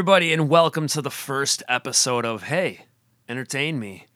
[0.00, 2.86] Everybody, and welcome to the first episode of Hey,
[3.28, 4.06] Entertain Me.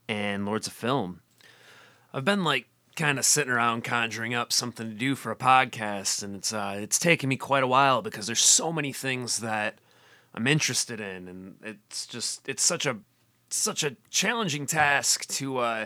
[0.09, 1.21] and Lords of Film.
[2.11, 2.65] I've been like
[2.95, 6.77] kind of sitting around conjuring up something to do for a podcast, and it's uh,
[6.79, 9.77] it's taken me quite a while because there's so many things that
[10.33, 12.97] I'm interested in, and it's just it's such a
[13.49, 15.85] such a challenging task to uh,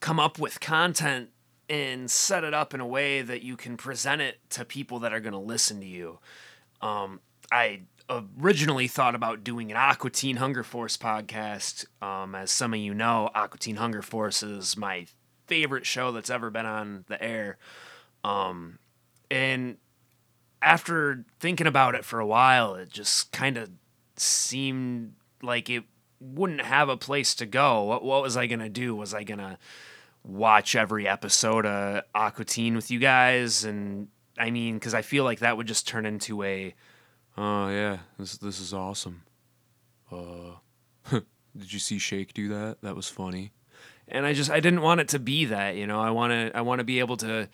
[0.00, 1.30] come up with content
[1.68, 5.12] and set it up in a way that you can present it to people that
[5.12, 6.18] are going to listen to you.
[6.80, 11.86] Um, I originally thought about doing an Aqua Teen Hunger Force podcast.
[12.02, 15.06] Um, as some of you know, Aqua Teen Hunger Force is my
[15.46, 17.58] favorite show that's ever been on the air.
[18.22, 18.78] Um,
[19.30, 19.76] and
[20.64, 23.70] after thinking about it for a while, it just kind of
[24.16, 25.84] seemed like it
[26.20, 27.82] wouldn't have a place to go.
[27.82, 28.96] What, what was I going to do?
[28.96, 29.58] Was I going to
[30.24, 33.64] watch every episode of Aqua Teen with you guys?
[33.64, 36.74] And I mean, because I feel like that would just turn into a,
[37.36, 39.22] oh, yeah, this, this is awesome.
[40.10, 40.56] Uh,
[41.56, 42.78] did you see Shake do that?
[42.82, 43.52] That was funny
[44.08, 45.76] and I just I didn't want it to be that.
[45.76, 47.48] You know, I want to I want to be able to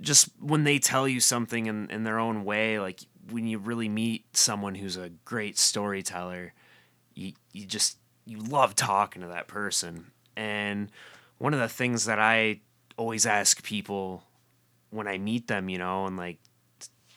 [0.00, 3.00] just when they tell you something in, in their own way, like
[3.30, 6.52] when you really meet someone who's a great storyteller,
[7.14, 10.12] you, you just you love talking to that person.
[10.36, 10.90] And
[11.38, 12.60] one of the things that I
[12.96, 14.24] always ask people
[14.90, 16.38] when I meet them, you know, and like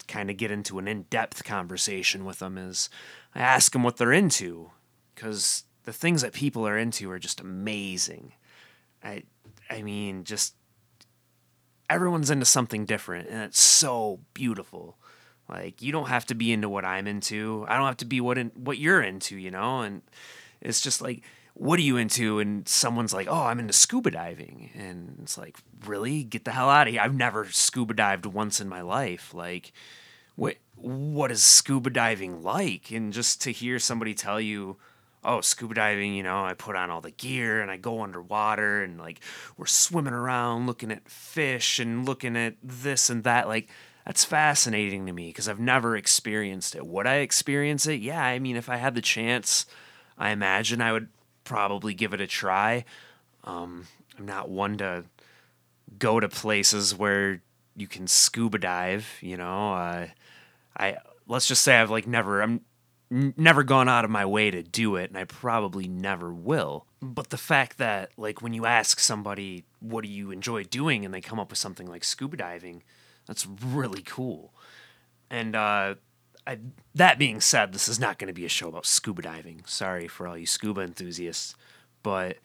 [0.08, 2.90] kind of get into an in-depth conversation with them is
[3.36, 4.72] I ask them what they're into
[5.14, 8.34] because the things that people are into are just amazing.
[9.04, 9.24] I
[9.70, 10.56] I mean, just
[11.92, 14.98] everyone's into something different and it's so beautiful.
[15.50, 17.66] Like you don't have to be into what I'm into.
[17.68, 19.82] I don't have to be what in, what you're into, you know?
[19.82, 20.02] And
[20.62, 21.24] it's just like
[21.54, 22.40] what are you into?
[22.40, 26.24] And someone's like, "Oh, I'm into scuba diving." And it's like, "Really?
[26.24, 27.02] Get the hell out of here.
[27.02, 29.74] I've never scuba dived once in my life." Like
[30.36, 32.90] what what is scuba diving like?
[32.92, 34.78] And just to hear somebody tell you
[35.24, 38.84] oh, scuba diving, you know, I put on all the gear and I go underwater
[38.84, 39.20] and like
[39.58, 43.48] we're swimming around looking at fish and looking at this and that.
[43.48, 43.70] Like,
[44.06, 46.86] that's fascinating to me because I've never experienced it.
[46.86, 48.02] Would I experience it?
[48.02, 49.66] Yeah, I mean, if I had the chance,
[50.18, 51.10] I imagine I would
[51.44, 52.86] probably give it a try.
[53.44, 53.88] Um,
[54.18, 55.04] I'm not one to
[56.00, 57.42] go to places where
[57.76, 59.74] you can scuba dive, you know.
[59.74, 60.08] Uh,
[60.78, 60.98] I
[61.28, 62.62] let's just say I've like never I'm
[63.12, 66.86] never gone out of my way to do it and I probably never will.
[67.02, 71.14] But the fact that like when you ask somebody what do you enjoy doing and
[71.14, 72.84] they come up with something like scuba diving,
[73.28, 74.54] that's really cool.
[75.30, 75.96] And uh,
[76.48, 76.60] I,
[76.96, 79.64] that being said, this is not going to be a show about scuba diving.
[79.66, 81.56] Sorry for all you scuba enthusiasts,
[82.04, 82.38] but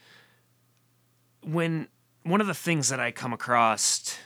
[1.42, 1.88] when
[2.24, 4.18] one of the things that I come across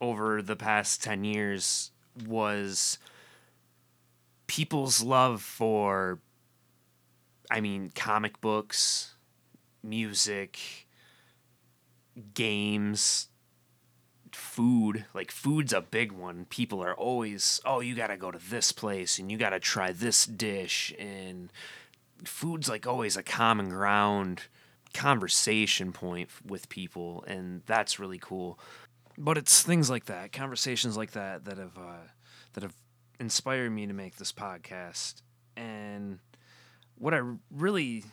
[0.00, 1.90] over the past 10 years
[2.26, 2.98] was
[4.46, 6.20] people's love for
[7.50, 9.14] I mean comic books,
[9.82, 10.86] music,
[12.34, 13.28] games,
[14.32, 15.04] food.
[15.14, 16.46] Like food's a big one.
[16.46, 19.60] People are always, "Oh, you got to go to this place and you got to
[19.60, 21.52] try this dish." And
[22.24, 24.42] food's like always a common ground
[24.94, 28.58] conversation point with people and that's really cool.
[29.18, 32.08] But it's things like that, conversations like that that have uh,
[32.54, 32.74] that have
[33.22, 35.22] inspired me to make this podcast.
[35.56, 36.18] And
[36.98, 37.22] what I
[37.52, 38.04] really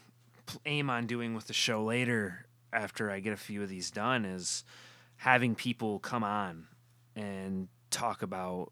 [0.67, 4.23] aim on doing with the show later after I get a few of these done
[4.23, 4.63] is
[5.17, 6.67] having people come on
[7.15, 8.71] and talk about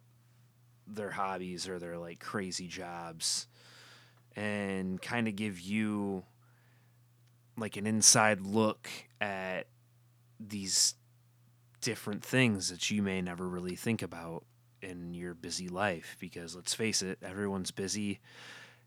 [0.85, 3.47] their hobbies or their like crazy jobs
[4.35, 6.23] and kind of give you
[7.57, 8.87] like an inside look
[9.19, 9.65] at
[10.39, 10.93] these
[11.81, 14.43] different things that you may never really think about
[14.81, 18.19] in your busy life because let's face it everyone's busy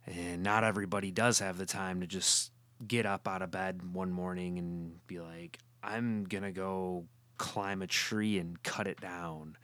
[0.06, 2.52] and not everybody does have the time to just
[2.86, 7.06] get up out of bed one morning and be like I'm going to go
[7.38, 9.56] climb a tree and cut it down,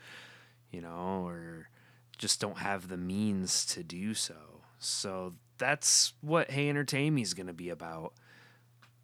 [0.71, 1.69] you know, or
[2.17, 4.63] just don't have the means to do so.
[4.79, 8.15] So that's what Hey Entertain Me is going to be about.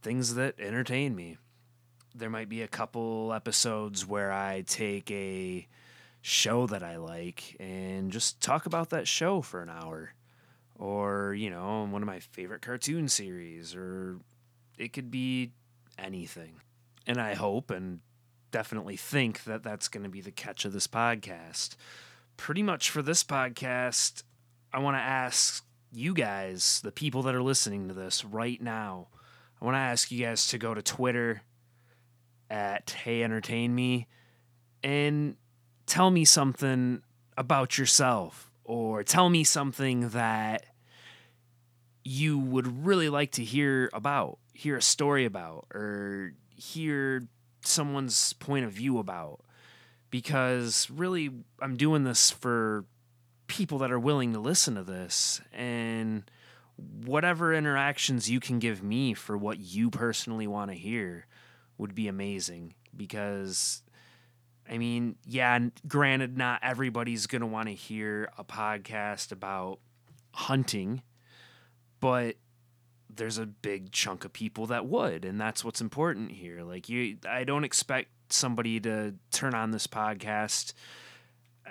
[0.03, 1.37] Things that entertain me.
[2.15, 5.67] There might be a couple episodes where I take a
[6.23, 10.15] show that I like and just talk about that show for an hour.
[10.77, 14.19] Or, you know, one of my favorite cartoon series, or
[14.79, 15.53] it could be
[15.99, 16.55] anything.
[17.07, 18.01] And I hope and
[18.51, 21.77] definitely think that that's going to be the catch of this podcast.
[22.37, 24.23] Pretty much for this podcast,
[24.73, 29.09] I want to ask you guys, the people that are listening to this right now,
[29.61, 31.43] I want to ask you guys to go to Twitter
[32.51, 34.09] at Hey Entertain Me
[34.83, 35.37] and
[35.93, 37.03] tell me something
[37.37, 40.65] about yourself or tell me something that
[42.03, 47.29] you would really like to hear about, hear a story about, or hear
[47.61, 49.41] someone's point of view about.
[50.09, 51.29] Because really
[51.61, 52.87] I'm doing this for
[53.47, 56.23] people that are willing to listen to this and
[57.05, 61.27] whatever interactions you can give me for what you personally want to hear
[61.77, 62.73] would be amazing.
[62.97, 63.82] Because
[64.73, 69.81] I mean, yeah, granted not everybody's going to want to hear a podcast about
[70.33, 71.03] hunting,
[72.01, 72.37] but
[73.15, 76.63] there's a big chunk of people that would and that's what's important here.
[76.63, 80.73] Like you i don't expect somebody to turn on this podcast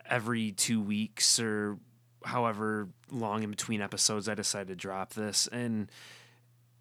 [0.08, 1.80] every two weeks or
[2.24, 5.90] however long in between episodes i decide to drop this and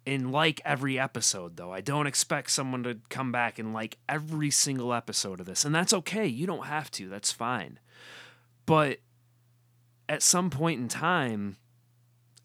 [0.05, 1.71] in like every episode though.
[1.71, 5.73] I don't expect someone to come back and like every single episode of this and
[5.73, 6.27] that's okay.
[6.27, 7.07] You don't have to.
[7.07, 7.79] That's fine.
[8.65, 8.99] But
[10.09, 11.57] at some point in time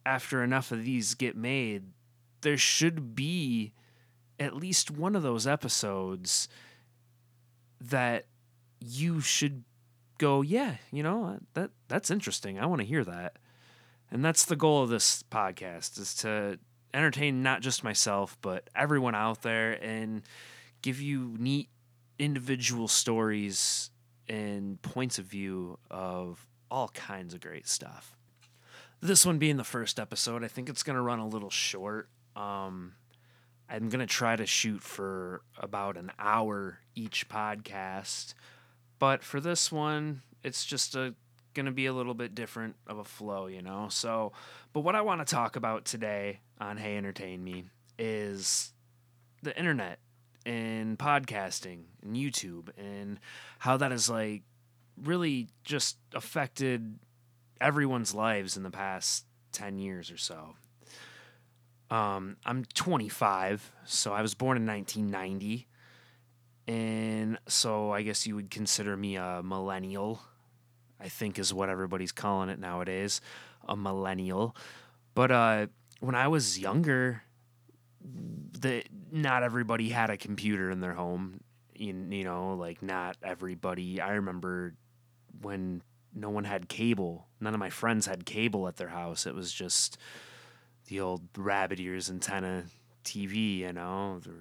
[0.04, 1.84] after enough of these get made
[2.42, 3.72] there should be
[4.38, 6.48] at least one of those episodes
[7.80, 8.26] that
[8.80, 9.64] you should
[10.18, 12.58] go, yeah, you know, that that's interesting.
[12.58, 13.36] I want to hear that.
[14.10, 16.58] And that's the goal of this podcast is to
[16.96, 20.22] entertain not just myself, but everyone out there and
[20.80, 21.68] give you neat
[22.18, 23.90] individual stories
[24.28, 28.16] and points of view of all kinds of great stuff.
[29.00, 32.08] This one being the first episode, I think it's going to run a little short.
[32.34, 32.94] Um,
[33.68, 38.32] I'm going to try to shoot for about an hour each podcast.
[38.98, 41.14] But for this one, it's just a
[41.56, 43.88] going to be a little bit different of a flow, you know?
[43.90, 44.32] So,
[44.72, 47.64] but what I want to talk about today on Hey Entertain Me
[47.98, 48.72] is
[49.42, 49.98] the internet
[50.44, 53.18] and podcasting and YouTube and
[53.58, 54.42] how that has like
[55.02, 56.98] really just affected
[57.60, 60.54] everyone's lives in the past 10 years or so.
[61.90, 65.66] Um, I'm 25, so I was born in 1990.
[66.68, 70.20] And so I guess you would consider me a millennial,
[71.00, 73.20] I think is what everybody's calling it nowadays,
[73.68, 74.56] a millennial.
[75.14, 75.66] But uh,
[76.00, 77.22] when I was younger,
[78.02, 81.40] the not everybody had a computer in their home.
[81.74, 84.00] You, you know, like not everybody.
[84.00, 84.74] I remember
[85.42, 85.82] when
[86.14, 87.26] no one had cable.
[87.40, 89.26] None of my friends had cable at their house.
[89.26, 89.98] It was just
[90.86, 92.64] the old rabbit ears antenna
[93.04, 94.32] TV, you know, the,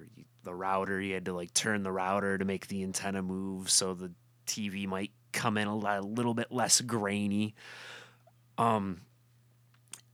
[0.44, 1.00] the router.
[1.00, 4.12] You had to like turn the router to make the antenna move so the
[4.46, 7.54] TV might come in a, little bit less grainy.
[8.58, 9.02] Um,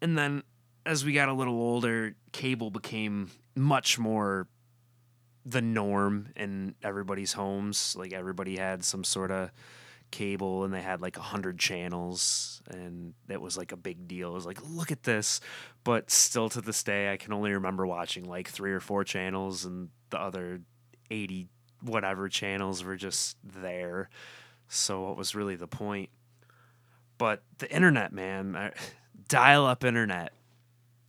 [0.03, 0.43] and then
[0.85, 4.49] as we got a little older, cable became much more
[5.47, 7.97] the norm in everybody's homes.
[7.97, 9.51] Like everybody had some sort of
[10.11, 14.31] cable and they had like a hundred channels and it was like a big deal.
[14.31, 15.41] It was like, look at this.
[15.85, 19.65] But still to this day I can only remember watching like three or four channels
[19.65, 20.61] and the other
[21.11, 21.49] eighty
[21.81, 24.09] whatever channels were just there.
[24.75, 26.09] So what was really the point?
[27.19, 28.73] But the internet, man,
[29.29, 30.33] dial up internet.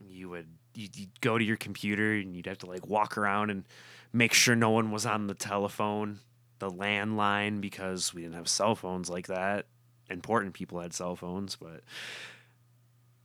[0.06, 3.64] You would you'd, go to your computer and you'd have to like walk around and
[4.12, 6.20] make sure no one was on the telephone,
[6.60, 9.66] the landline, because we didn't have cell phones like that.
[10.10, 11.84] Important people had cell phones, but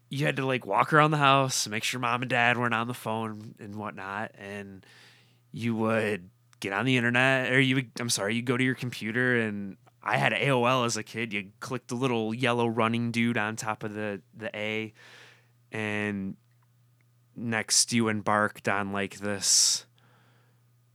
[0.08, 2.86] you had to like walk around the house, make sure mom and dad weren't on
[2.86, 4.86] the phone and whatnot, and
[5.50, 6.30] you would
[6.60, 9.76] get on the internet or you would, I'm sorry, you go to your computer and
[10.08, 11.34] I had AOL as a kid.
[11.34, 14.94] You click the little yellow running dude on top of the the A
[15.70, 16.36] and
[17.36, 19.84] next you embarked on like this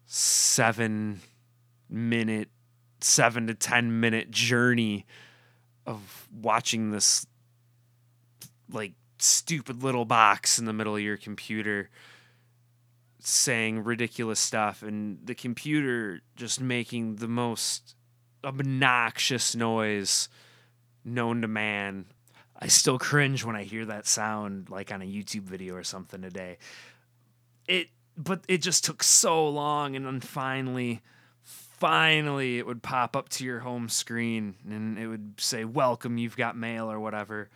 [0.07, 1.21] seven
[1.89, 2.49] minute,
[3.01, 5.05] seven to 10 minute journey
[5.85, 7.27] of watching this
[8.71, 11.89] like stupid little box in the middle of your computer
[13.19, 17.95] saying ridiculous stuff and the computer just making the most
[18.43, 20.29] obnoxious noise
[21.05, 22.05] known to man.
[22.59, 26.21] I still cringe when I hear that sound like on a YouTube video or something
[26.21, 26.57] today.
[27.67, 31.01] It but it just took so long and then finally
[31.43, 36.37] finally it would pop up to your home screen and it would say welcome you've
[36.37, 37.49] got mail or whatever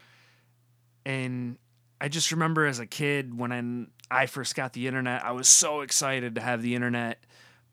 [1.05, 1.57] and
[2.01, 5.47] i just remember as a kid when I, I first got the internet i was
[5.47, 7.23] so excited to have the internet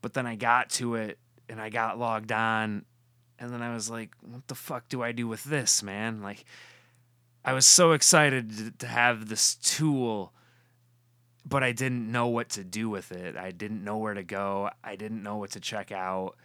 [0.01, 1.17] but then i got to it
[1.49, 2.85] and i got logged on
[3.39, 6.45] and then i was like what the fuck do i do with this man like
[7.43, 10.33] i was so excited to, have this tool
[11.45, 13.37] but I didn't know what to do with it.
[13.37, 14.71] I didn't know where to go.
[14.83, 16.35] I didn't know what to check out.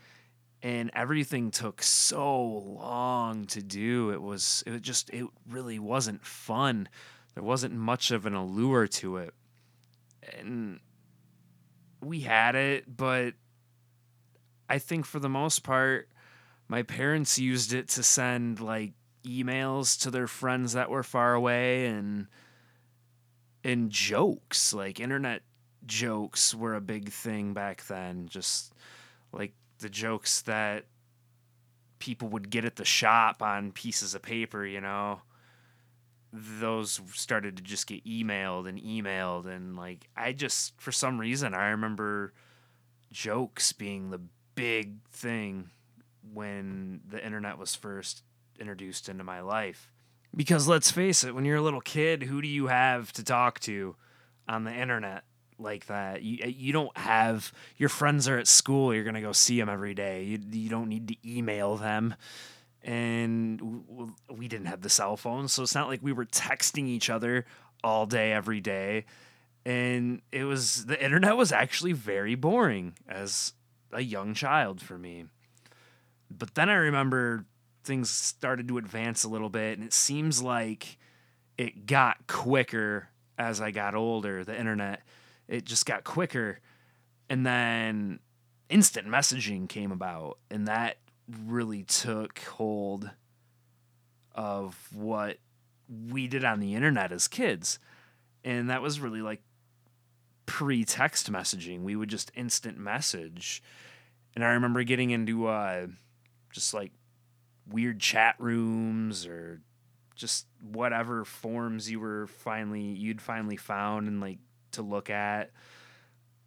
[0.63, 4.11] And everything took so long to do.
[4.11, 6.87] It was it just it really wasn't fun.
[7.35, 9.33] There wasn't much of an allure to it.
[10.39, 10.81] And
[12.03, 13.35] we had it, but
[14.69, 16.09] I think for the most part
[16.71, 18.93] my parents used it to send like
[19.25, 22.29] emails to their friends that were far away and
[23.65, 25.43] and jokes like internet
[25.85, 28.73] jokes were a big thing back then just
[29.33, 30.85] like the jokes that
[31.99, 35.21] people would get at the shop on pieces of paper you know?
[36.33, 41.53] Those started to just get emailed and emailed and like i just for some reason
[41.53, 42.33] i remember
[43.11, 44.21] jokes being the
[44.55, 45.71] big thing
[46.33, 48.23] when the internet was first
[48.59, 49.91] introduced into my life
[50.35, 53.61] because let's face it, when you're a little kid, who do you have to talk
[53.61, 53.97] to
[54.49, 55.25] on the internet
[55.59, 56.23] like that?
[56.23, 58.95] You, eh, you don't have your friends are at school.
[58.95, 60.25] You're gonna go see them every day.
[60.25, 62.15] You you don't need to email them.
[62.83, 63.85] And
[64.31, 67.45] we didn't have the cell phone, so it's not like we were texting each other
[67.85, 69.05] all day every day.
[69.67, 73.53] And it was the internet was actually very boring as
[73.93, 75.27] a young child for me.
[76.31, 77.45] But then I remember
[77.85, 80.99] things started to advance a little bit, and it seems like
[81.59, 83.09] it got quicker
[83.39, 84.45] as I got older.
[84.45, 85.03] The internet,
[85.49, 86.61] it just got quicker,
[87.29, 88.21] and then
[88.69, 90.99] instant messaging came about, and that
[91.47, 93.11] really took hold
[94.35, 95.39] of what
[96.09, 97.79] we did on the internet as kids.
[98.45, 99.43] And that was really like
[100.47, 101.83] pre text messaging.
[101.83, 103.63] We would just instant message.
[104.35, 105.89] And I remember getting into uh,
[106.51, 106.93] just like
[107.69, 109.61] weird chat rooms or
[110.15, 114.39] just whatever forms you were finally you'd finally found and like
[114.73, 115.51] to look at.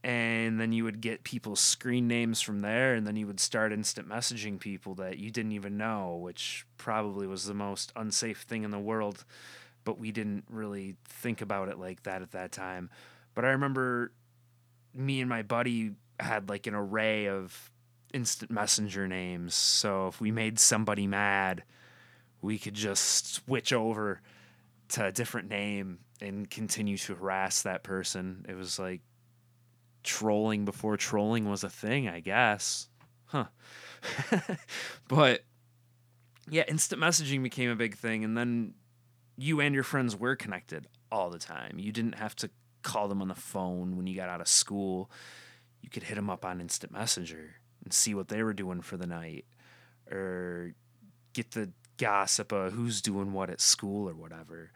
[0.04, 3.72] And then you would get people's screen names from there and then you would start
[3.72, 8.64] instant messaging people that you didn't even know which probably was the most unsafe thing
[8.64, 9.24] in the world.
[9.86, 12.90] But we didn't really think about it like that at that time.
[13.34, 14.12] But i remember
[14.94, 17.72] me and my buddy had like an array of
[18.14, 19.56] instant messenger names.
[19.56, 21.64] So if we made somebody mad,
[22.42, 24.22] we could just switch over
[24.90, 28.46] to a different name and continue to harass that person.
[28.48, 29.02] It was like
[30.04, 32.88] trolling before trolling was a thing, I guess.
[33.26, 33.46] Huh.
[35.08, 35.42] but
[36.50, 38.24] yeah, instant messaging became a big thing.
[38.24, 38.76] And then
[39.38, 41.80] you and your friends were connected all the time.
[41.80, 42.50] You didn't have to
[42.84, 45.10] call them on the phone when you got out of school.
[45.82, 48.98] You could hit them up on instant messenger and see what they were doing for
[48.98, 49.46] the night
[50.12, 50.74] or
[51.34, 54.72] get the gossip of who's doing what at school or whatever.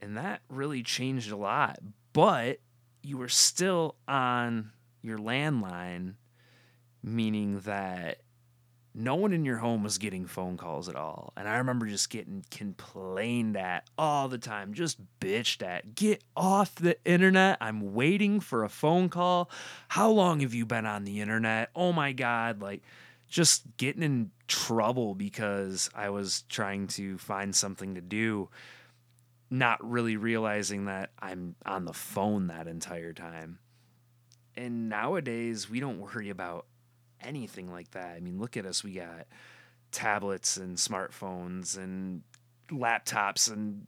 [0.00, 1.78] And that really changed a lot.
[2.12, 2.58] But
[3.02, 4.72] you were still on
[5.02, 6.14] your landline,
[7.02, 8.18] meaning that
[8.94, 11.32] no one in your home was getting phone calls at all.
[11.36, 15.94] And I remember just getting complained at all the time, just bitched at.
[15.94, 17.56] Get off the internet.
[17.60, 19.50] I'm waiting for a phone call.
[19.88, 21.70] How long have you been on the internet?
[21.74, 22.60] Oh my God.
[22.60, 22.82] Like,
[23.32, 28.50] just getting in trouble because I was trying to find something to do,
[29.48, 33.58] not really realizing that I'm on the phone that entire time.
[34.54, 36.66] And nowadays, we don't worry about
[37.22, 38.16] anything like that.
[38.16, 38.82] I mean, look at us.
[38.84, 39.26] We got
[39.90, 42.22] tablets and smartphones and
[42.70, 43.86] laptops and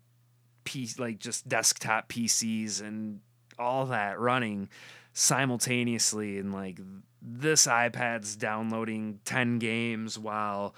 [0.65, 3.21] P- like just desktop PCs and
[3.59, 4.69] all that running
[5.13, 6.79] simultaneously and like
[7.23, 10.75] this iPad's downloading 10 games while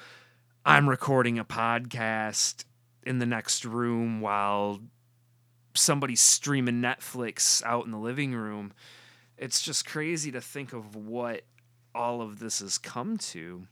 [0.64, 2.64] I'm recording a podcast
[3.04, 4.80] in the next room while
[5.74, 8.72] somebody's streaming Netflix out in the living room.
[9.38, 11.42] It's just crazy to think of what
[11.96, 13.66] all of this has come to.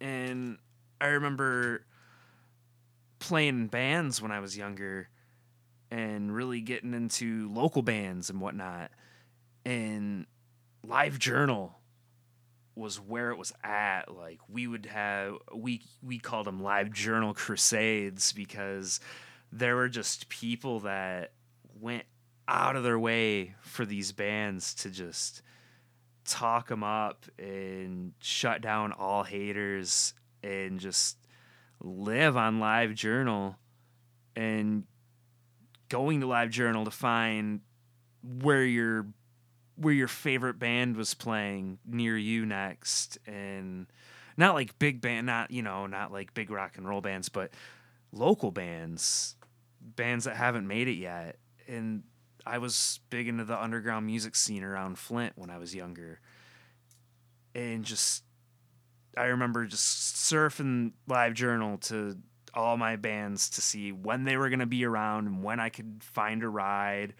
[0.00, 0.58] And
[1.00, 1.86] I remember
[3.20, 5.08] playing bands when I was younger
[5.90, 8.90] and really getting into local bands and whatnot.
[9.64, 10.26] And
[10.84, 11.78] Live Journal
[12.74, 14.14] was where it was at.
[14.14, 19.00] Like we would have we we called them Live Journal Crusades because
[19.52, 21.32] there were just people that
[21.80, 22.04] went
[22.48, 25.42] out of their way for these bands to just
[26.26, 31.16] talk them up and shut down all haters and just
[31.80, 33.56] live on live journal
[34.34, 34.84] and
[35.88, 37.60] going to live journal to find
[38.22, 39.06] where your
[39.76, 43.18] where your favorite band was playing near you next.
[43.26, 43.86] And
[44.36, 47.50] not like big band not you know not like big rock and roll bands but
[48.12, 49.36] local bands
[49.80, 51.38] bands that haven't made it yet.
[51.68, 52.02] And
[52.46, 56.20] I was big into the underground music scene around Flint when I was younger.
[57.54, 58.22] And just
[59.16, 62.16] I remember just surfing live journal to
[62.54, 65.70] all my bands to see when they were going to be around and when I
[65.70, 67.14] could find a ride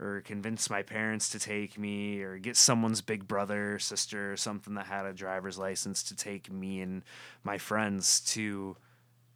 [0.00, 4.36] or convince my parents to take me or get someone's big brother or sister or
[4.36, 7.02] something that had a driver's license to take me and
[7.44, 8.76] my friends to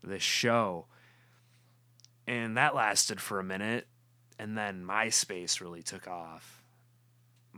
[0.02, 0.86] the show.
[2.26, 3.86] And that lasted for a minute
[4.38, 6.62] and then MySpace really took off.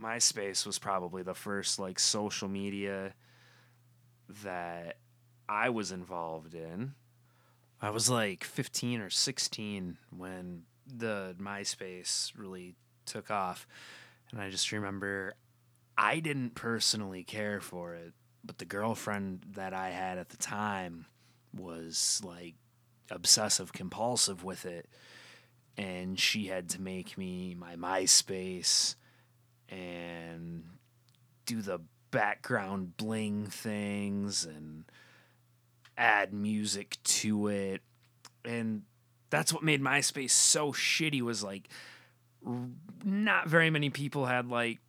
[0.01, 3.13] MySpace was probably the first like social media
[4.43, 4.97] that
[5.47, 6.93] I was involved in.
[7.81, 13.67] I was like 15 or 16 when the MySpace really took off.
[14.31, 15.33] And I just remember
[15.97, 18.13] I didn't personally care for it,
[18.43, 21.07] but the girlfriend that I had at the time
[21.53, 22.55] was like
[23.11, 24.87] obsessive compulsive with it
[25.79, 28.95] and she had to make me my MySpace
[29.69, 30.65] and
[31.45, 31.79] do the
[32.11, 34.83] background bling things and
[35.97, 37.81] add music to it.
[38.43, 38.81] And
[39.29, 41.69] that's what made MySpace so shitty was like
[43.05, 44.79] not very many people had like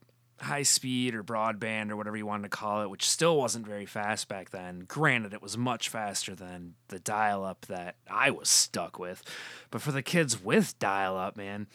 [0.40, 3.86] high speed or broadband or whatever you wanted to call it, which still wasn't very
[3.86, 4.84] fast back then.
[4.88, 9.22] Granted, it was much faster than the dial up that I was stuck with.
[9.70, 11.66] But for the kids with dial up, man,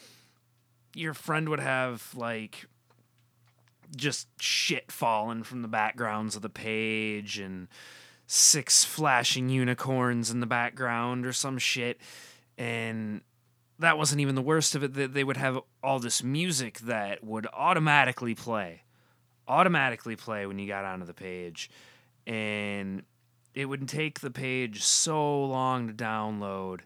[0.96, 2.66] your friend would have like
[3.96, 7.68] just shit falling from the backgrounds of the page and
[8.28, 12.02] six flashing unicorns in the background or some shit.
[12.58, 13.22] And
[13.80, 14.94] that wasn't even the worst of it.
[14.94, 18.84] That They would have all this music that would automatically play,
[19.48, 21.70] automatically play when you got onto the page,
[22.26, 23.04] and
[23.54, 26.82] it would take the page so long to download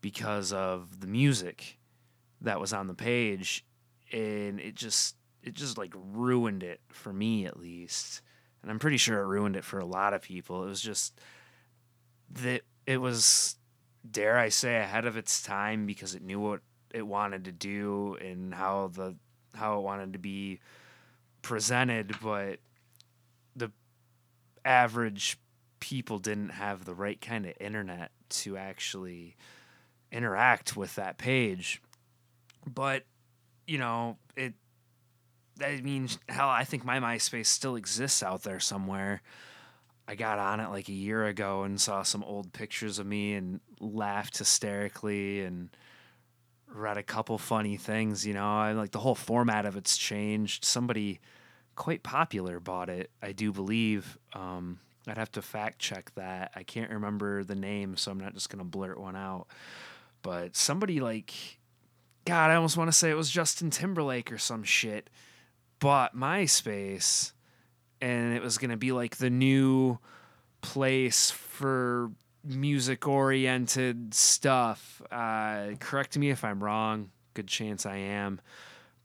[0.00, 1.78] because of the music
[2.40, 3.64] that was on the page,
[4.12, 8.22] and it just it just like ruined it for me at least,
[8.62, 10.64] and I'm pretty sure it ruined it for a lot of people.
[10.64, 11.20] It was just
[12.30, 13.56] that it was
[14.10, 16.60] dare I say, ahead of its time because it knew what
[16.92, 19.16] it wanted to do and how the
[19.54, 20.60] how it wanted to be
[21.42, 22.58] presented, but
[23.56, 23.70] the
[24.64, 25.38] average
[25.80, 29.36] people didn't have the right kind of internet to actually
[30.12, 31.82] interact with that page.
[32.66, 33.04] But,
[33.66, 34.54] you know, it
[35.62, 39.22] I mean, hell, I think my MySpace still exists out there somewhere.
[40.06, 43.34] I got on it like a year ago and saw some old pictures of me
[43.34, 45.70] and laughed hysterically and
[46.72, 48.46] read a couple funny things, you know.
[48.46, 50.64] I like the whole format of it's changed.
[50.64, 51.20] Somebody
[51.74, 54.18] quite popular bought it, I do believe.
[54.32, 56.52] Um, I'd have to fact check that.
[56.54, 59.46] I can't remember the name, so I'm not just to blurt one out.
[60.22, 61.32] But somebody like,
[62.24, 65.08] God, I almost want to say it was Justin Timberlake or some shit,
[65.78, 67.32] bought MySpace
[68.00, 69.98] and it was to be like the new
[70.60, 72.10] place for
[72.48, 75.02] music oriented stuff.
[75.10, 77.10] Uh, correct me if I'm wrong.
[77.34, 78.40] Good chance I am.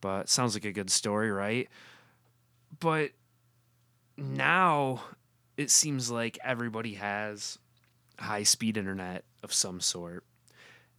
[0.02, 1.70] But sounds like a good story, right?
[2.80, 3.12] But
[4.18, 5.04] now
[5.58, 7.60] it seems like everybody has
[8.20, 10.24] high speed internet of some sort.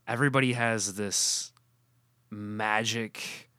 [0.06, 1.52] Everybody has this
[2.30, 3.50] magic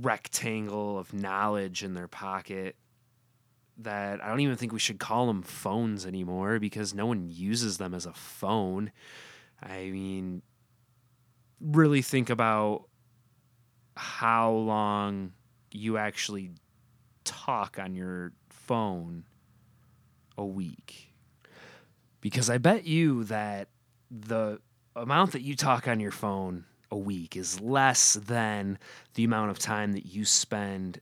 [0.00, 2.76] rectangle of knowledge in their pocket
[3.78, 7.78] that I don't even think we should call them phones anymore because no one uses
[7.78, 8.92] them as a phone.
[9.62, 10.42] I mean,
[11.60, 12.88] really think about
[13.96, 15.32] how long
[15.70, 16.50] you actually
[17.24, 19.24] talk on your phone
[20.36, 21.12] a week.
[22.20, 23.68] Because I bet you that
[24.10, 24.60] the
[24.94, 28.78] amount that you talk on your phone a week is less than
[29.14, 31.00] the amount of time that you spend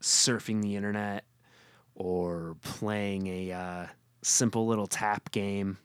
[0.00, 1.24] surfing the internet
[1.98, 3.86] or playing a uh,
[4.22, 5.76] simple little tap game.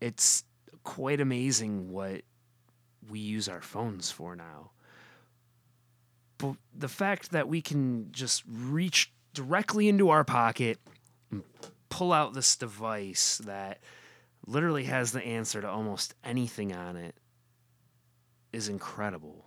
[0.00, 0.44] It's
[0.82, 2.22] quite amazing what
[3.08, 4.72] we use our phones for now.
[6.36, 10.78] But the fact that we can just reach directly into our pocket
[11.30, 11.44] and
[11.88, 13.78] pull out this device that
[14.46, 17.14] literally has the answer to almost anything on it
[18.52, 19.44] is incredible.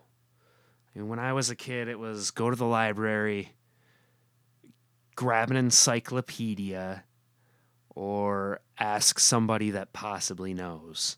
[0.96, 3.52] I mean, when I was a kid, it was go to the library,
[5.16, 7.04] grab an encyclopedia
[7.96, 11.18] or ask somebody that possibly knows.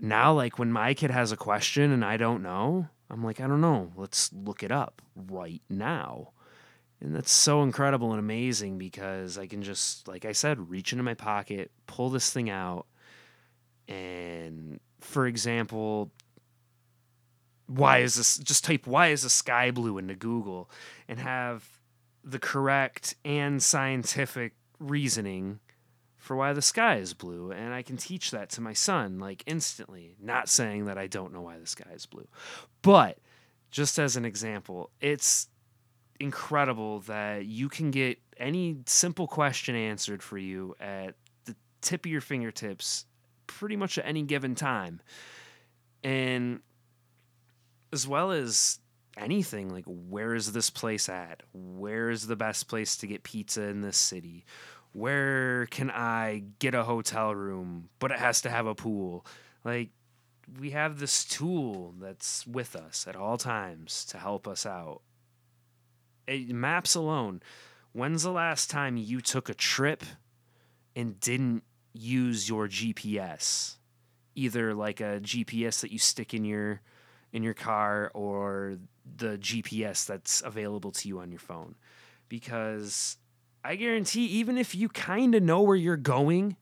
[0.00, 3.46] Now, like when my kid has a question and I don't know, I'm like, I
[3.46, 3.92] don't know.
[3.96, 6.32] Let's look it up right now.
[7.00, 11.02] And that's so incredible and amazing because I can just, like I said, reach into
[11.02, 12.86] my pocket, pull this thing out.
[13.88, 16.12] And for example,
[17.66, 18.38] why is this?
[18.38, 20.70] Just type, why is the sky blue into Google
[21.08, 21.68] and have
[22.24, 25.60] the correct and scientific reasoning
[26.16, 29.42] for why the sky is blue and I can teach that to my son like
[29.46, 32.28] instantly not saying that I don't know why the sky is blue.
[32.82, 33.18] But
[33.70, 35.48] just as an example it's
[36.20, 42.12] incredible that you can get any simple question answered for you at the tip of
[42.12, 43.06] your fingertips
[43.48, 45.00] pretty much at any given time.
[46.04, 46.60] And
[47.92, 48.78] as well as
[49.16, 51.42] anything like where is this place at?
[51.52, 54.44] Where is the best place to get pizza in this city?
[54.92, 59.26] Where can i get a hotel room but it has to have a pool?
[59.64, 59.90] Like
[60.60, 65.02] we have this tool that's with us at all times to help us out.
[66.26, 67.42] It, maps alone
[67.92, 70.04] when's the last time you took a trip
[70.94, 73.76] and didn't use your gps
[74.34, 76.80] either like a gps that you stick in your
[77.32, 78.78] in your car or
[79.22, 81.76] the GPS that's available to you on your phone.
[82.28, 83.16] Because
[83.64, 86.56] I guarantee, even if you kind of know where you're going,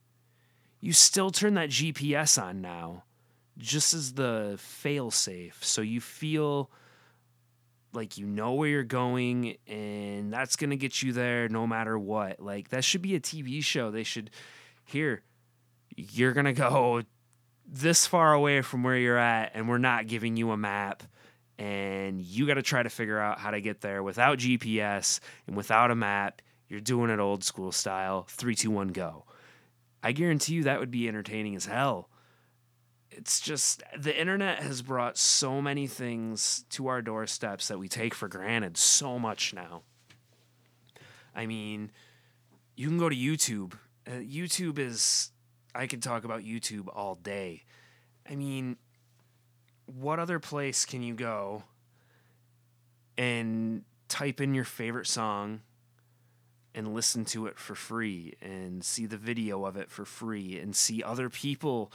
[0.79, 3.03] you still turn that GPS on now,
[3.57, 5.63] just as the fail safe.
[5.63, 6.69] So you feel
[7.93, 11.97] like you know where you're going and that's going to get you there no matter
[11.97, 12.39] what.
[12.39, 13.89] Like that should be a TV show.
[13.89, 14.29] They should,
[14.85, 15.23] here,
[15.95, 17.01] you're going to go
[17.65, 21.03] this far away from where you're at and we're not giving you a map
[21.61, 25.55] and you got to try to figure out how to get there without GPS and
[25.55, 26.41] without a map.
[26.67, 29.25] You're doing it old school style, 321 go.
[30.01, 32.09] I guarantee you that would be entertaining as hell.
[33.11, 38.15] It's just the internet has brought so many things to our doorsteps that we take
[38.15, 39.83] for granted so much now.
[41.35, 41.91] I mean,
[42.75, 43.73] you can go to YouTube.
[44.07, 45.29] Uh, YouTube is
[45.75, 47.65] I could talk about YouTube all day.
[48.27, 48.77] I mean,
[49.99, 51.63] what other place can you go
[53.17, 55.61] and type in your favorite song
[56.73, 60.75] and listen to it for free and see the video of it for free and
[60.75, 61.91] see other people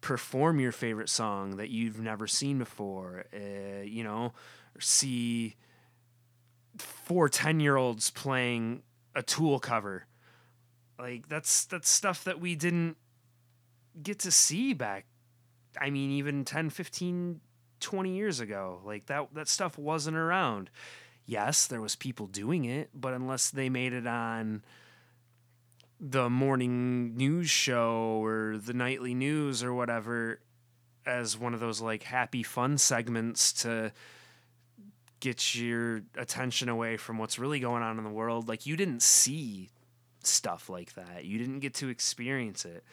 [0.00, 4.32] perform your favorite song that you've never seen before uh, you know
[4.78, 5.56] see
[6.78, 8.82] four 10 year olds playing
[9.14, 10.06] a tool cover.
[10.98, 12.96] Like that's that's stuff that we didn't
[14.02, 15.06] get to see back
[15.80, 17.40] I mean even 10 15
[17.80, 20.70] 20 years ago like that that stuff wasn't around
[21.26, 24.62] yes there was people doing it but unless they made it on
[26.00, 30.40] the morning news show or the nightly news or whatever
[31.06, 33.92] as one of those like happy fun segments to
[35.20, 39.02] get your attention away from what's really going on in the world like you didn't
[39.02, 39.70] see
[40.28, 41.24] stuff like that.
[41.24, 42.84] You didn't get to experience it.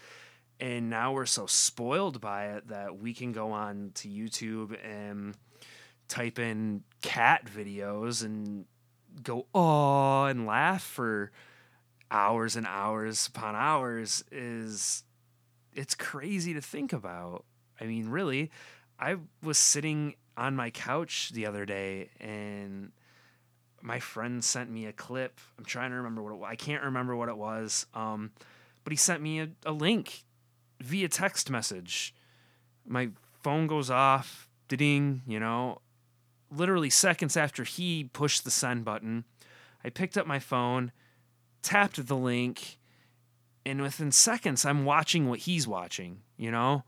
[0.60, 5.36] And now we're so spoiled by it that we can go on to YouTube and
[6.08, 8.66] type in cat videos and
[9.22, 11.32] go oh and laugh for
[12.12, 15.04] hours and hours upon hours is
[15.74, 17.44] it's crazy to think about.
[17.80, 18.52] I mean, really,
[19.00, 22.92] I was sitting on my couch the other day and
[23.82, 25.40] my friend sent me a clip.
[25.58, 26.50] I'm trying to remember what it was.
[26.50, 27.86] I can't remember what it was.
[27.94, 28.32] Um,
[28.84, 30.24] but he sent me a, a link
[30.82, 32.14] via text message.
[32.86, 33.10] My
[33.44, 35.82] phone goes off, ding, you know,
[36.52, 39.26] literally seconds after he pushed the send button.
[39.84, 40.92] I picked up my phone,
[41.62, 42.78] tapped the link,
[43.66, 46.84] and within seconds, I'm watching what he's watching, you know?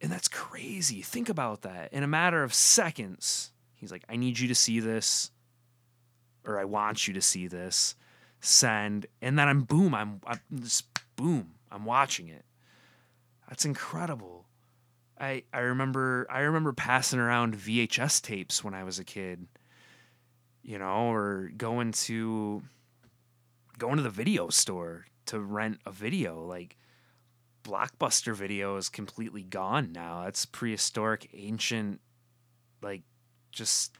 [0.00, 1.00] And that's crazy.
[1.00, 1.92] Think about that.
[1.92, 5.30] In a matter of seconds, he's like, I need you to see this,
[6.44, 7.94] or I want you to see this.
[8.40, 9.06] Send.
[9.22, 12.44] And then I'm boom, I'm, I'm just boom, I'm watching it.
[13.48, 14.46] That's incredible.
[15.18, 19.46] I, I remember I remember passing around VHS tapes when I was a kid,
[20.62, 22.62] you know, or going to
[23.76, 26.44] going to the video store to rent a video.
[26.44, 26.76] Like
[27.64, 30.22] Blockbuster video is completely gone now.
[30.24, 32.00] That's prehistoric, ancient,
[32.82, 33.02] like
[33.50, 33.96] just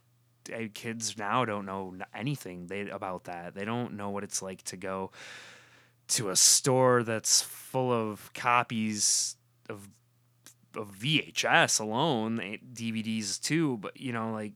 [0.53, 3.55] eh, kids now don't know anything they about that.
[3.55, 5.11] They don't know what it's like to go
[6.09, 9.37] to a store that's full of copies
[9.69, 9.89] of
[10.77, 14.53] of VHS alone, eh, DVDs too, but you know, like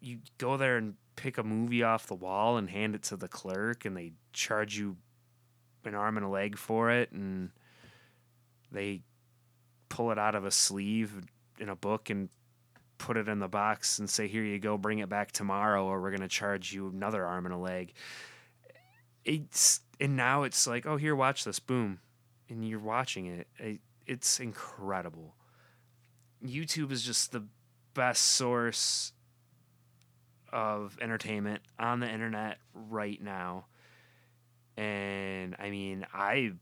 [0.00, 3.28] you go there and pick a movie off the wall and hand it to the
[3.28, 4.96] clerk and they charge you
[5.84, 7.50] an arm and a leg for it and
[8.72, 9.02] they
[9.88, 11.12] pull it out of a sleeve
[11.58, 12.30] in a book and
[12.96, 16.00] put it in the box and say here you go bring it back tomorrow or
[16.00, 17.92] we're going to charge you another arm and a leg
[19.24, 21.58] it's and now it's like oh here watch this.
[21.58, 22.00] Boom.
[22.48, 23.80] And you're watching it.
[24.06, 25.36] It's incredible.
[26.44, 27.44] Youtube is just the
[27.94, 29.12] best source
[30.52, 33.66] of entertainment on the internet right now.
[34.76, 36.52] And I mean, I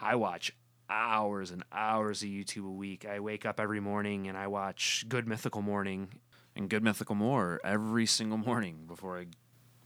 [0.00, 0.52] I watch
[0.88, 3.04] hours and hours of YouTube a week.
[3.04, 6.20] I wake up every morning and I watch Good Mythical Morning.
[6.54, 9.26] And Good Mythical More every single morning before I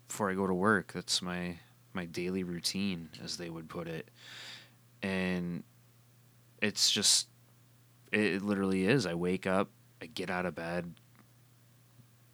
[0.06, 0.92] before I go to work.
[0.92, 1.58] That's my
[1.92, 4.08] my daily routine, as they would put it.
[5.02, 5.62] And
[6.60, 7.28] it's just
[8.12, 9.06] it literally is.
[9.06, 9.68] I wake up,
[10.02, 10.92] I get out of bed,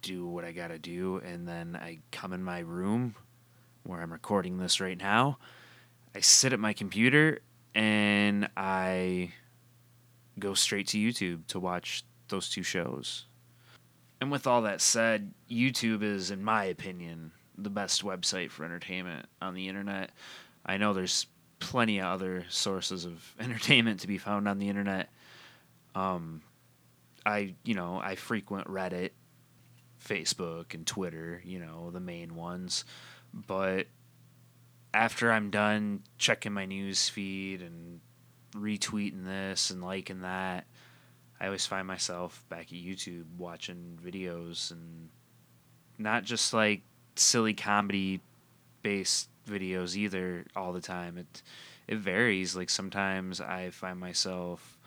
[0.01, 3.15] do what I got to do, and then I come in my room,
[3.83, 5.37] where I'm recording this right now.
[6.15, 7.39] I sit at my computer
[7.75, 9.33] and I
[10.39, 13.25] go straight to YouTube to watch those two shows.
[14.19, 19.27] And with all that said, YouTube is, in my opinion, the best website for entertainment
[19.41, 20.11] on the internet.
[20.65, 21.27] I know there's
[21.59, 25.09] plenty of other sources of entertainment to be found on the internet.
[25.95, 26.41] Um,
[27.25, 29.11] I, you know, I frequent Reddit,
[30.05, 32.85] Facebook, and Twitter, you know, the main ones
[33.33, 33.87] but
[34.93, 37.99] after I'm done checking my news feed and
[38.55, 40.65] retweeting this and liking that,
[41.39, 45.09] I always find myself back at YouTube watching videos and
[45.97, 46.81] not just like
[47.19, 48.21] silly comedy
[48.81, 51.17] based videos either all the time.
[51.17, 51.41] It
[51.87, 52.55] it varies.
[52.55, 54.77] Like sometimes I find myself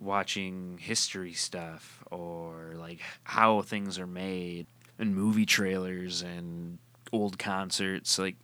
[0.00, 4.66] watching history stuff or like how things are made
[4.98, 6.78] and movie trailers and
[7.12, 8.36] old concerts, like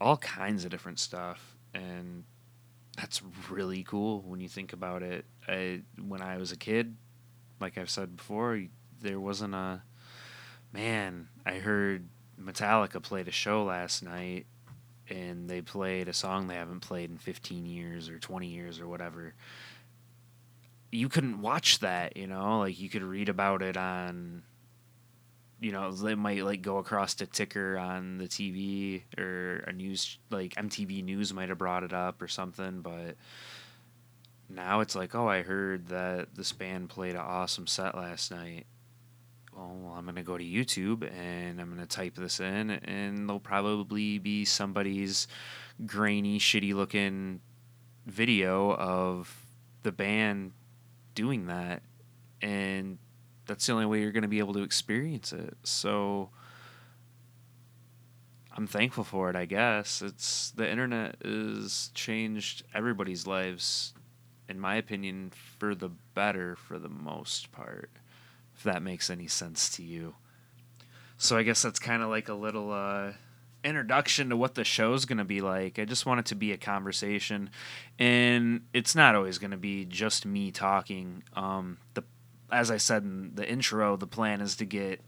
[0.00, 1.56] all kinds of different stuff.
[1.74, 2.24] And
[2.96, 5.24] that's really cool when you think about it.
[5.46, 6.96] I, when I was a kid,
[7.60, 8.62] like I've said before,
[9.00, 9.82] there wasn't a
[10.72, 11.28] man.
[11.50, 12.06] I heard
[12.40, 14.46] Metallica played a show last night,
[15.08, 18.86] and they played a song they haven't played in 15 years or 20 years or
[18.86, 19.34] whatever.
[20.92, 24.42] You couldn't watch that, you know, like you could read about it on
[25.60, 30.16] you know they might like go across a ticker on the TV or a news
[30.30, 33.16] like MTV News might have brought it up or something, but
[34.48, 38.66] now it's like, oh, I heard that this band played an awesome set last night.
[39.56, 43.40] Oh, well, I'm gonna go to YouTube and I'm gonna type this in, and there'll
[43.40, 45.26] probably be somebody's
[45.86, 47.40] grainy, shitty looking
[48.06, 49.44] video of
[49.82, 50.52] the band
[51.14, 51.82] doing that,
[52.40, 52.98] and
[53.50, 55.56] that's the only way you're going to be able to experience it.
[55.64, 56.30] So
[58.56, 60.02] I'm thankful for it, I guess.
[60.02, 63.92] It's the internet has changed everybody's lives
[64.48, 67.90] in my opinion for the better for the most part.
[68.60, 70.16] If that makes any sense to you.
[71.16, 73.12] So I guess that's kind of like a little uh
[73.64, 75.78] introduction to what the show's going to be like.
[75.78, 77.48] I just want it to be a conversation,
[77.98, 81.22] and it's not always going to be just me talking.
[81.32, 82.04] Um, the
[82.52, 85.00] as I said in the intro, the plan is to get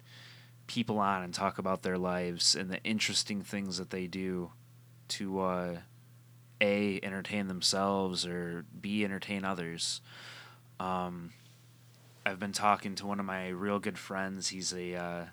[0.66, 4.50] people on and talk about their lives and the interesting things that they do
[5.08, 5.76] to uh,
[6.62, 10.00] a entertain themselves or b entertain others.
[10.80, 11.32] Um,
[12.24, 14.48] I've been talking to one of my real good friends.
[14.48, 15.24] He's a uh,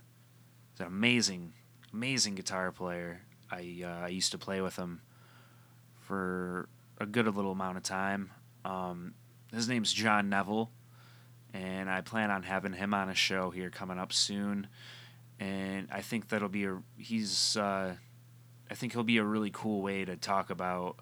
[0.71, 1.53] he's an amazing,
[1.93, 3.21] amazing guitar player.
[3.51, 5.01] I uh, I used to play with him
[5.99, 6.67] for
[6.99, 8.31] a good little amount of time.
[8.65, 9.13] Um,
[9.53, 10.71] his name's John Neville,
[11.53, 14.67] and I plan on having him on a show here coming up soon.
[15.39, 17.93] And I think that'll be a he's uh,
[18.69, 20.97] I think he'll be a really cool way to talk about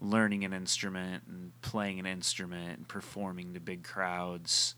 [0.00, 4.74] learning an instrument and playing an instrument and performing to big crowds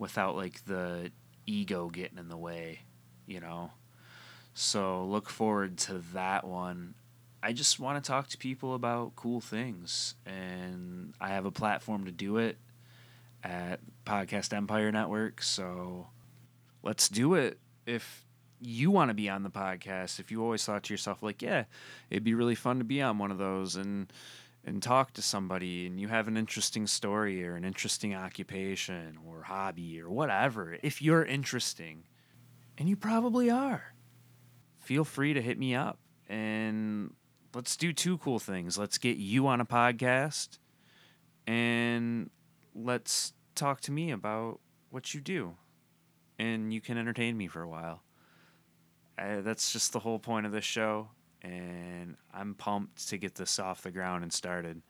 [0.00, 1.12] without like the
[1.46, 2.80] ego getting in the way,
[3.26, 3.70] you know.
[4.54, 6.94] So look forward to that one.
[7.42, 12.06] I just want to talk to people about cool things and I have a platform
[12.06, 12.56] to do it
[13.44, 16.08] at Podcast Empire Network, so
[16.82, 17.58] let's do it.
[17.86, 18.26] If
[18.60, 21.64] you want to be on the podcast, if you always thought to yourself like, yeah,
[22.10, 24.12] it'd be really fun to be on one of those and
[24.64, 29.42] and talk to somebody and you have an interesting story or an interesting occupation or
[29.42, 32.04] hobby or whatever, if you're interesting,
[32.76, 33.94] and you probably are,
[34.78, 37.12] feel free to hit me up and
[37.54, 38.78] let's do two cool things.
[38.78, 40.58] Let's get you on a podcast
[41.46, 42.30] and
[42.74, 45.56] let's talk to me about what you do
[46.38, 48.02] and you can entertain me for a while.
[49.18, 51.08] Uh, that's just the whole point of this show
[51.42, 54.82] and I'm pumped to get this off the ground and started.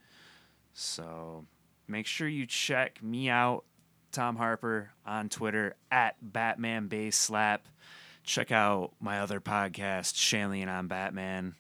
[0.73, 1.47] So
[1.89, 3.65] make sure you check me out,
[4.13, 7.67] Tom Harper, on Twitter at Batman Bass Slap.
[8.23, 11.55] Check out my other podcast, Shanlian on Batman,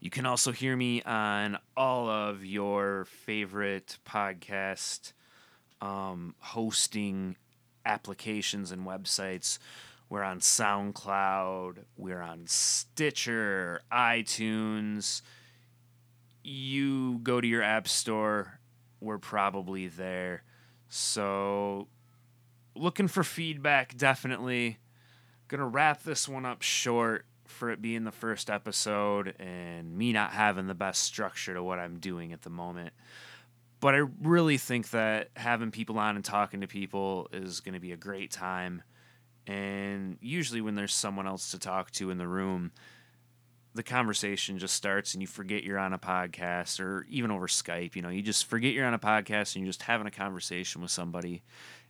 [0.00, 5.12] You can also hear me on all of your favorite podcast
[5.82, 7.36] um, hosting
[7.84, 9.58] applications and websites.
[10.08, 15.20] We're on SoundCloud, we're on Stitcher, iTunes
[16.42, 18.60] you go to your app store,
[19.00, 20.42] we're probably there.
[20.88, 21.88] So,
[22.74, 24.78] looking for feedback, definitely.
[25.48, 30.32] Gonna wrap this one up short for it being the first episode and me not
[30.32, 32.92] having the best structure to what I'm doing at the moment.
[33.80, 37.92] But I really think that having people on and talking to people is to be
[37.92, 38.82] a great time.
[39.46, 42.72] And usually, when there's someone else to talk to in the room,
[43.74, 47.94] the conversation just starts and you forget you're on a podcast or even over Skype,
[47.94, 50.82] you know, you just forget you're on a podcast and you're just having a conversation
[50.82, 51.42] with somebody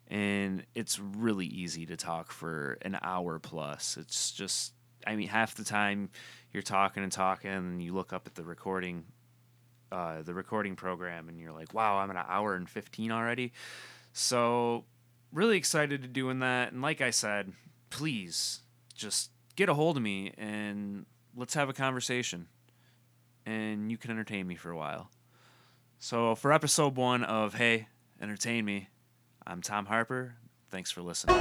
[0.09, 3.97] and it's really easy to talk for an hour plus.
[3.97, 4.75] It's just
[5.07, 6.11] I mean half the time
[6.53, 9.05] you're talking and talking and you look up at the recording
[9.93, 13.53] uh, the recording program and you're like, "Wow, I'm at an hour and 15 already."
[14.12, 14.85] So,
[15.33, 17.53] really excited to doing that and like I said,
[17.88, 18.61] please
[18.95, 22.47] just get a hold of me and let's have a conversation
[23.47, 25.11] and you can entertain me for a while.
[25.99, 27.88] So, for episode one of Hey,
[28.21, 28.88] Entertain Me,
[29.47, 30.35] I'm Tom Harper.
[30.71, 31.37] Thanks for listening.